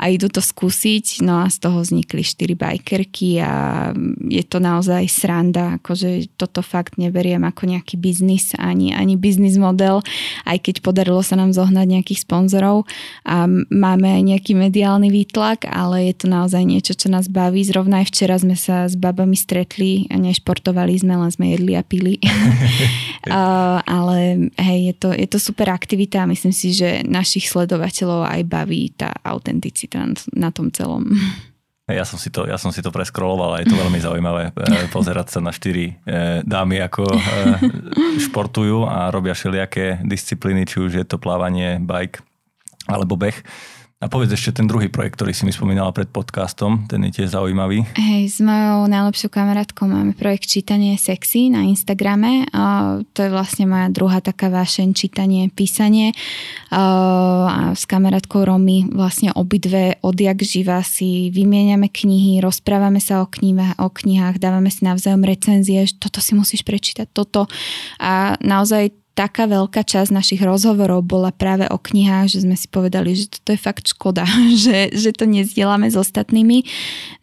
[0.00, 1.20] a idú to skúsiť.
[1.20, 3.92] No a z toho vznikli štyri bajkerky a
[4.32, 10.06] je to naozaj sranda, akože toto fakt neberiem ako nejaký biznis, ani, ani biznis model,
[10.46, 12.86] aj keď podarilo sa nám zohnať nejakých sponzorov
[13.26, 17.66] a máme aj nejaký mediálny výtlak, ale je to naozaj niečo, čo nás baví.
[17.66, 21.82] Zrovna aj včera sme sa s babami stretli a nešportovali sme, len sme jedli a
[21.82, 22.16] pili.
[22.22, 28.28] uh, ale hej, je to, je to super aktivita a myslím si, že našich sledovateľov
[28.30, 31.10] aj baví tá autenticita na tom celom.
[31.86, 34.90] Ja som si to, ja som si to preskroloval a je to veľmi zaujímavé eh,
[34.90, 37.20] pozerať sa na štyri eh, dámy, ako eh,
[38.26, 42.26] športujú a robia všelijaké disciplíny, či už je to plávanie, bike
[42.90, 43.38] alebo beh.
[43.96, 47.32] A povedz ešte ten druhý projekt, ktorý si mi spomínala pred podcastom, ten je tiež
[47.32, 47.80] zaujímavý.
[47.96, 52.44] Hej, s mojou najlepšou kamarátkou máme projekt Čítanie sexy na Instagrame.
[52.52, 56.12] A to je vlastne moja druhá taká vášeň, čítanie, písanie.
[56.68, 63.80] A s kamarátkou Romy vlastne obidve odjak živa si vymieňame knihy, rozprávame sa o, knihách,
[63.80, 67.48] o knihách, dávame si navzájom recenzie, že toto si musíš prečítať, toto.
[67.96, 73.16] A naozaj taká veľká časť našich rozhovorov bola práve o knihách, že sme si povedali,
[73.16, 74.28] že toto je fakt škoda,
[74.64, 76.68] že, že to nezdielame s ostatnými.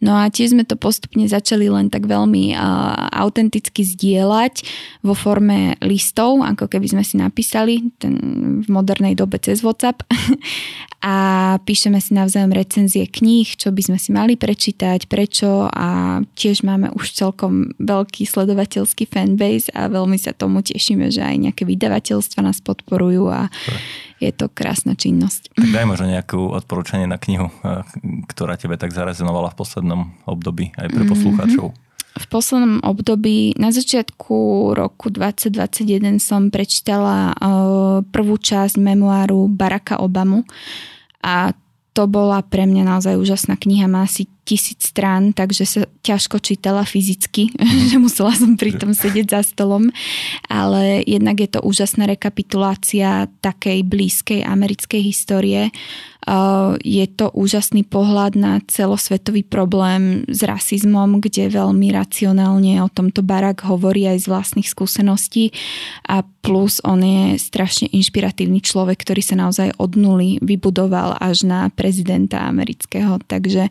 [0.02, 4.66] No a tiež sme to postupne začali len tak veľmi uh, autenticky zdieľať
[5.06, 8.18] vo forme listov, ako keby sme si napísali ten,
[8.66, 10.02] v modernej dobe cez WhatsApp
[11.04, 11.16] a
[11.62, 16.90] píšeme si navzájom recenzie kníh, čo by sme si mali prečítať, prečo a tiež máme
[16.96, 22.40] už celkom veľký sledovateľský fanbase a veľmi sa tomu tešíme, že aj nejaké videá vydavateľstva
[22.40, 23.52] nás podporujú a
[24.16, 25.52] je to krásna činnosť.
[25.52, 27.84] Tak daj možno nejakú odporúčanie na knihu, eh,
[28.32, 31.10] ktorá tebe tak zarezonovala v poslednom období aj pre mhm.
[31.12, 31.66] poslucháčov.
[31.76, 31.82] Mm-hmm.
[32.14, 40.46] V poslednom období, na začiatku roku 2021 som prečítala uh, prvú časť memoáru Baracka Obamu
[41.26, 41.50] a
[41.90, 46.84] to bola pre mňa naozaj úžasná kniha, má asi tisíc strán, takže sa ťažko čítala
[46.84, 47.50] fyzicky,
[47.90, 49.88] že musela som pri tom sedieť za stolom,
[50.46, 55.72] ale jednak je to úžasná rekapitulácia takej blízkej americkej histórie.
[56.80, 63.68] Je to úžasný pohľad na celosvetový problém s rasizmom, kde veľmi racionálne o tomto Barak
[63.68, 65.52] hovorí aj z vlastných skúseností.
[66.08, 71.68] A plus on je strašne inšpiratívny človek, ktorý sa naozaj od nuly vybudoval až na
[71.68, 73.68] prezidenta amerického, takže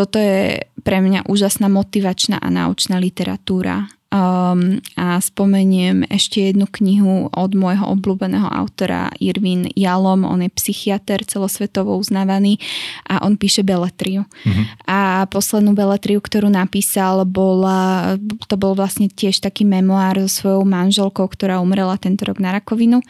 [0.00, 3.92] toto je pre mňa úžasná motivačná a naučná literatúra.
[4.10, 11.22] Um, a spomeniem ešte jednu knihu od môjho obľúbeného autora Irvin Jalom, on je psychiatr
[11.22, 12.58] celosvetovo uznávaný
[13.06, 14.26] a on píše beletriu.
[14.26, 14.66] Mm-hmm.
[14.90, 18.18] A poslednú beletriu, ktorú napísal, bola,
[18.50, 23.06] to bol vlastne tiež taký memoár so svojou manželkou, ktorá umrela tento rok na rakovinu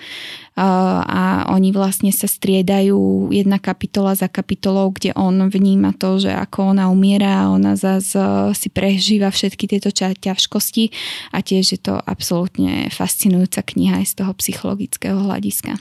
[0.59, 6.75] a oni vlastne sa striedajú jedna kapitola za kapitolou, kde on vníma to, že ako
[6.77, 8.19] ona umiera a ona zase
[8.59, 10.91] si prežíva všetky tieto ťažkosti
[11.33, 15.79] a tiež je to absolútne fascinujúca kniha aj z toho psychologického hľadiska.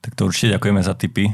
[0.00, 1.28] Tak to určite ďakujeme za tipy.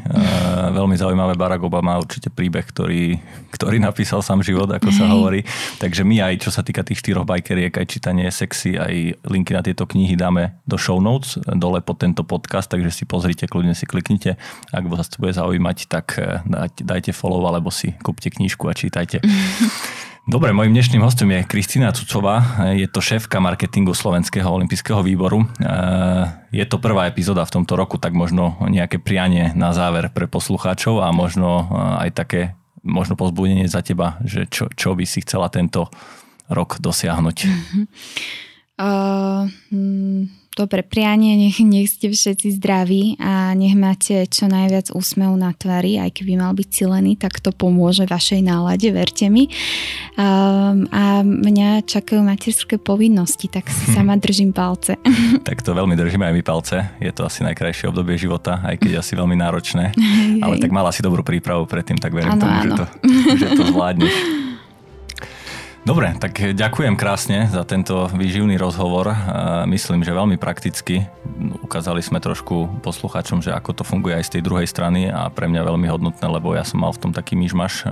[0.74, 1.38] Veľmi zaujímavé.
[1.38, 3.14] Barack Obama určite príbeh, ktorý,
[3.54, 5.46] ktorý napísal sám život, ako sa hovorí.
[5.78, 9.62] Takže my aj, čo sa týka tých štyroch bajkeriek, aj čítanie sexy, aj linky na
[9.62, 13.86] tieto knihy dáme do show notes, dole pod tento podcast, takže si pozrite, kľudne si
[13.86, 14.34] kliknite.
[14.74, 16.42] Ak vás to bude zaujímať, tak eh,
[16.82, 19.22] dajte follow alebo si kúpte knižku a čítajte.
[20.26, 25.46] Dobre, mojim dnešným hostom je Kristýna Cucová, je to šéfka marketingu Slovenského olympijského výboru.
[26.50, 30.98] Je to prvá epizóda v tomto roku, tak možno nejaké prianie na záver pre poslucháčov
[31.06, 31.70] a možno
[32.02, 35.94] aj také možno pozbudenie za teba, že čo, čo by si chcela tento
[36.50, 37.36] rok dosiahnuť.
[38.82, 39.46] Uh,
[40.56, 46.00] dobre prianie, nech, nech ste všetci zdraví a nech máte čo najviac úsmev na tvári,
[46.00, 49.52] aj keby mal byť cilený, tak to pomôže vašej nálade, verte mi.
[50.16, 54.96] Um, a mňa čakajú materské povinnosti, tak si sama držím palce.
[55.46, 56.76] tak to veľmi držíme aj my palce.
[57.04, 59.92] Je to asi najkrajšie obdobie života, aj keď asi veľmi náročné.
[60.44, 62.64] Ale tak mala si dobrú prípravu predtým, tak verím ano, tomu, ano.
[62.64, 62.84] Že, to,
[63.36, 64.16] že to zvládneš.
[65.86, 69.14] Dobre, tak ďakujem krásne za tento výživný rozhovor.
[69.70, 71.06] Myslím, že veľmi prakticky
[71.62, 75.46] ukázali sme trošku posluchačom, že ako to funguje aj z tej druhej strany a pre
[75.46, 77.86] mňa veľmi hodnotné, lebo ja som mal v tom taký myšmaš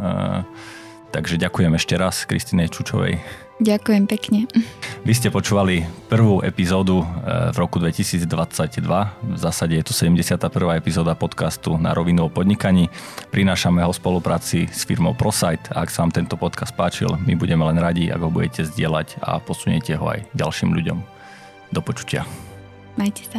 [1.15, 3.23] Takže ďakujem ešte raz Kristine Čučovej.
[3.63, 4.51] Ďakujem pekne.
[5.07, 8.27] Vy ste počúvali prvú epizódu eh, v roku 2022.
[9.23, 10.43] V zásade je to 71.
[10.75, 12.91] epizóda podcastu na rovinu o podnikaní.
[13.31, 15.71] Prinášame ho v spolupráci s firmou ProSite.
[15.71, 19.39] Ak sa vám tento podcast páčil, my budeme len radi, ak ho budete zdieľať a
[19.39, 20.99] posuniete ho aj ďalším ľuďom.
[21.71, 22.27] Do počutia.
[22.99, 23.39] Majte sa.